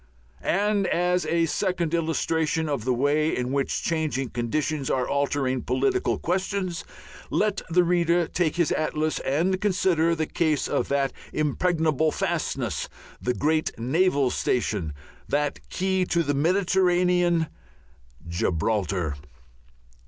[0.41, 6.17] And as a second illustration of the way in which changing conditions are altering political
[6.17, 6.83] questions,
[7.29, 12.89] let the reader take his atlas and consider the case of that impregnable fastness,
[13.21, 14.93] that great naval station,
[15.29, 17.45] that Key to the Mediterranean,
[18.27, 19.13] Gibraltar.